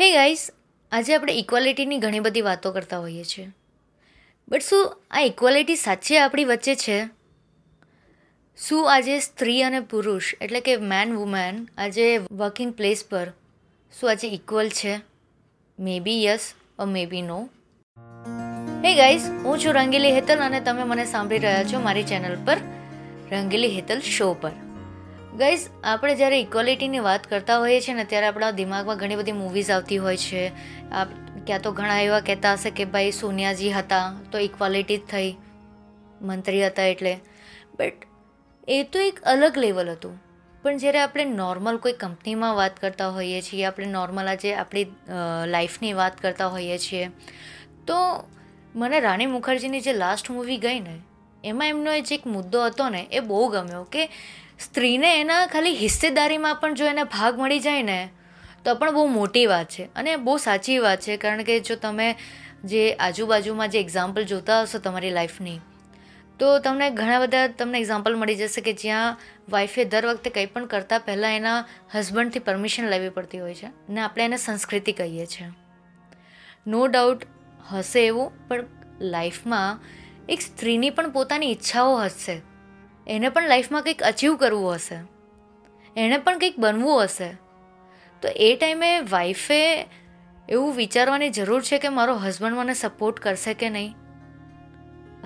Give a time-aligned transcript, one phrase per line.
[0.00, 0.50] હે ગાઈસ
[0.92, 3.48] આજે આપણે ઇક્વાલિટીની ઘણી બધી વાતો કરતા હોઈએ છીએ.
[4.48, 7.04] બટ શું આ ઇક્વાલિટી સાચે આપણી વચ્ચે છે?
[8.56, 13.32] શું આજે સ્ત્રી અને પુરુષ, એટલે કે મેન વુમેન આજે વર્કિંગ પ્લેસ પર,
[14.00, 15.00] શું આજે ઇક્વલ છે?
[15.78, 17.48] મે બી યસ ઓર મે બી નો
[18.84, 22.56] હે ગાઈસ હું છું રંગીલી હેતલ અને તમે મને સાંભળી રહ્યા છો મારી ચેનલ પર
[23.32, 24.52] રંગીલી હેતલ શો પર.
[25.38, 29.70] ગાઈઝ આપણે જ્યારે ઇક્વલિટીની વાત કરતા હોઈએ છીએ ને, ત્યારે આપણા દિમાગમાં ઘણી બધી મૂવીઝ
[29.70, 30.46] આવતી હોય છે.
[30.92, 31.08] આપ
[31.46, 35.36] ક્યાં તો ઘણા એવા કહેતા હશે કે ભાઈ, સોનિયાજી હતા તો ઇક્વાલિટી જ થઈ.
[36.22, 37.14] મંત્રી હતા એટલે.
[37.78, 37.92] બટ
[38.68, 40.18] એ તો એક અલગ લેવલ હતું.
[40.62, 44.86] પણ જ્યારે આપણે નોર્મલ કોઈ કંપનીમાં વાત કરતા હોઈએ છીએ, આપણે નોર્મલ આજે આપણી
[45.46, 47.10] લાઈફની વાત કરતા હોઈએ છીએ,
[47.86, 47.94] તો
[48.74, 50.98] મને રાણી મુખર્જીની જે લાસ્ટ મૂવી ગઈ ને,
[51.44, 54.08] એમાં એમનો જે એક મુદ્દો હતો ને, એ બહુ ગમ્યો કે
[54.60, 58.10] સ્ત્રીને એના ખાલી હિસ્સેદારીમાં પણ જો એને ભાગ મળી જાય ને,
[58.64, 59.84] તો પણ બહુ મોટી વાત છે.
[59.96, 62.16] અને બહુ સાચી વાત છે, કારણ કે જો તમે
[62.64, 65.60] જે આજુબાજુમાં જે એક્ઝામ્પલ જોતા હશો તમારી લાઈફની
[66.38, 69.16] તો તમને ઘણા બધા તમને એક્ઝામ્પલ મળી જશે કે જ્યાં
[69.48, 71.64] વાઈફે દર વખતે કંઈ પણ કરતાં પહેલાં એના
[71.94, 75.48] હસબન્ડથી પરમિશન લેવી પડતી હોય છે ને આપણે એને સંસ્કૃતિ કહીએ છીએ.
[76.66, 77.24] નો ડાઉટ
[77.72, 78.64] હશે એવું, પણ
[79.00, 79.78] લાઈફમાં
[80.28, 82.49] એક સ્ત્રીની પણ પોતાની ઈચ્છાઓ હશે.
[83.10, 84.98] એને પણ લાઈફમાં કંઈક અચીવ કરવું હશે.
[85.96, 87.32] એણે પણ કંઈક બનવું હશે.
[88.22, 89.88] તો એ ટાઈમે વાઈફે
[90.48, 93.94] એવું વિચારવાની જરૂર છે કે મારો હસબન્ડ મને સપોર્ટ કરશે કે નહીં?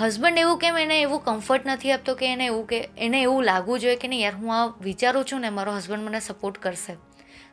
[0.00, 3.80] હસબન્ડ એવું કેમ એને એવું કમ્ફર્ટ નથી આપતો કે એને એવું કે, એને એવું લાગવું
[3.80, 4.20] જોઈએ કે નહીં?
[4.20, 6.96] યાર, હું આ વિચારું છું ને મારો હસબન્ડ મને સપોર્ટ કરશે.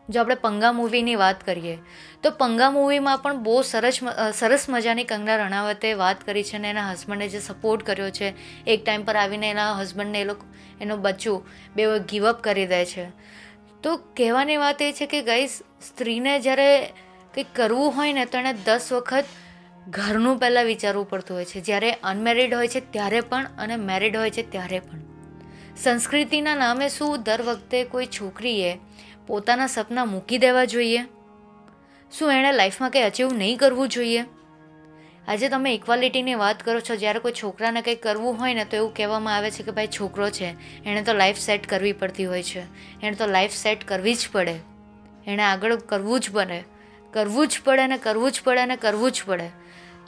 [0.10, 1.78] જો આપણે પંગા મૂવીની વાત કરીએ,
[2.24, 4.00] તો પંગા મૂવીમાં પણ બહુ સરસ
[4.34, 8.34] સરસ મજાની કંગના રણાવતે વાત કરી છે અને એના હસબન્ડે જે સપોર્ટ કર્યો છે,
[8.68, 10.46] એક ટાઈમ પર આવીને એના હસબન્ડને એ લોકો,
[10.82, 13.06] એનો બચ્ચું બે ગીવઅપ કરી દે છે.
[13.84, 16.94] તો કહેવાની વાત એ છે કે ગઈ સ્ત્રીને જ્યારે
[17.34, 19.26] કંઈક કરવું હોય ને તો એણે દસ વખત
[19.88, 21.62] ઘરનું પહેલાં વિચારવું પડતું હોય છે.
[21.62, 25.00] જ્યારે અનમેરિડ હોય છે ત્યારે પણ અને મેરિડ હોય છે ત્યારે પણ.
[25.78, 28.78] સંસ્કૃતિના નામે શું દર વખતે કોઈ છોકરીએ
[29.28, 31.00] પોતાના સપના મૂકી દેવા જોઈએ?
[32.12, 34.26] શું એણે લાઈફમાં કંઈ અચીવ નહીં કરવું જોઈએ?
[35.28, 38.94] આજે તમે ઇક્વાલિટીની વાત કરો છો, જ્યારે કોઈ છોકરાને કંઈ કરવું હોય ને, તો એવું
[38.94, 40.50] કહેવામાં આવે છે કે ભાઈ છોકરો છે,
[40.84, 42.60] એણે તો લાઈફ સેટ કરવી પડતી હોય છે.
[43.02, 44.56] એણે તો લાઈફ સેટ કરવી જ પડે.
[45.28, 46.64] એણે આગળ કરવું જ પડે.
[47.14, 49.50] કરવું જ પડે ને કરવું જ પડે ને કરવું જ પડે.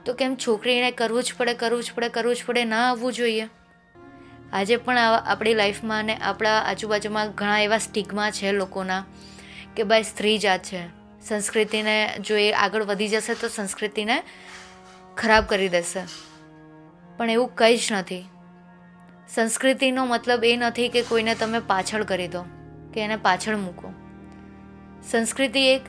[0.05, 3.47] તો કેમ છોકરીને કરવું જ પડે, કરવું જ પડે, કરવું જ પડે, ના આવવું જોઈએ?
[4.53, 9.05] આજે પણ આપણી લાઈફમાં અને આપણા આજુબાજુમાં ઘણા એવા સ્ટિગમાં છે લોકોના
[9.75, 10.87] કે ભાઈ સ્ત્રી જાત છે.
[11.21, 14.23] સંસ્કૃતિને જો એ આગળ વધી જશે તો સંસ્કૃતિને
[15.17, 16.01] ખરાબ કરી દેશે.
[17.17, 18.25] પણ એવું કંઈ જ નથી.
[19.35, 22.43] સંસ્કૃતિનો મતલબ એ નથી કે કોઈને તમે પાછળ કરી દો,
[22.93, 23.93] કે એને પાછળ મૂકો.
[25.11, 25.81] સંસ્કૃતિ એક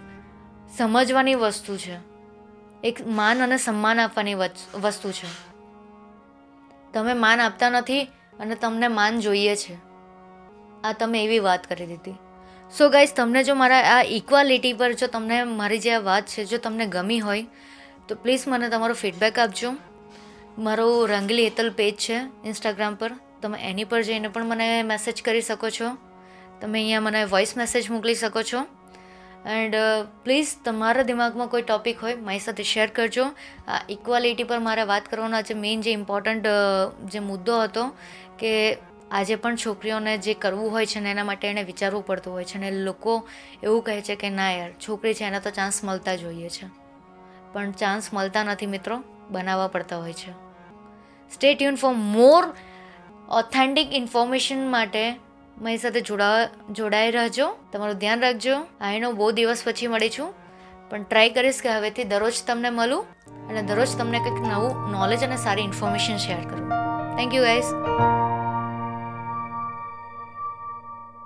[0.77, 1.97] સમજવાની વસ્તુ છે.
[2.85, 5.29] એક માન અને સન્માન આપવાની વસ્તુ છે.
[6.93, 8.07] તમે માન આપતા નથી
[8.41, 9.75] અને તમને માન જોઈએ છે.
[10.85, 12.15] આ તમે એવી વાત કરી દીધી.
[12.79, 16.45] સો ગાઈઝ તમને જો મારા આ ઇક્વાલિટી પર જો તમને મારી જે આ વાત છે,
[16.45, 17.45] જો તમને ગમી હોય,
[18.09, 19.73] તો પ્લીઝ મને તમારો ફીડબેક આપજો.
[20.59, 23.13] મારો રંગલી હેતલ પેજ છે ઇન્સ્ટાગ્રામ પર.
[23.43, 25.97] તમે એની પર જઈને પણ મને મેસેજ કરી શકો છો.
[26.61, 28.78] તમે અહીંયા મને વોઇસ મેસેજ મોકલી શકો છો.
[29.49, 29.75] એન્ડ
[30.25, 33.25] પ્લીઝ તમારા દિમાગમાં કોઈ ટૉપિક હોય, મારી સાથે શેર કરજો.
[33.69, 36.47] આ ઇક્વાલિટી પર મારે વાત કરવાનો જે મેઇન જે ઇમ્પોર્ટન્ટ
[37.11, 37.85] જે મુદ્દો હતો
[38.39, 38.79] કે
[39.11, 42.59] આજે પણ છોકરીઓને જે કરવું હોય છે ને એના માટે એને વિચારવું પડતું હોય છે
[42.59, 43.29] ને લોકો
[43.63, 46.67] એવું કહે છે કે ના યાર, છોકરી છે એના તો ચાન્સ મળતા જોઈએ છે.
[47.53, 50.33] પણ ચાન્સ મળતા નથી મિત્રો, બનાવવા પડતા હોય છે.
[51.35, 52.45] Stay tune for more
[53.29, 55.15] authentic information માટે
[55.61, 57.57] મારી સાથે જોડા જોડાઈ રહેજો.
[57.73, 58.57] તમારું ધ્યાન રાખજો.
[58.81, 60.35] આઈનો બહુ દિવસ પછી મળી છું
[60.91, 63.03] પણ ટ્રાય કરીશ કે હવેથી દરરોજ તમને મળું
[63.49, 66.69] અને દરરોજ તમને કંઈક નવું નોલેજ અને સારી ઇન્ફોર્મેશન શેર કરું.
[67.17, 67.65] Thank you guys